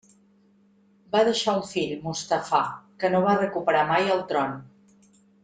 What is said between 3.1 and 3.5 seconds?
no va